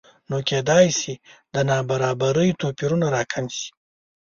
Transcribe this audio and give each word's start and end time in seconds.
نو 0.29 0.37
کېدای 0.49 0.87
شي 0.99 1.13
د 1.53 1.55
نابرابرۍ 1.69 2.49
توپیرونه 2.61 3.07
راکم 3.15 3.45
شي 3.57 3.69